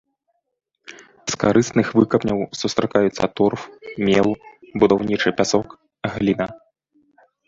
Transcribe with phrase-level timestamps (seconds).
[1.31, 3.61] З карысных выкапняў сустракаюцца торф,
[4.07, 4.29] мел,
[4.85, 5.67] будаўнічы пясок,
[6.15, 6.47] гліна.